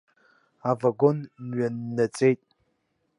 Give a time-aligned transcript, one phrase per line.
[0.69, 2.41] Авагон мҩаннаҵеит.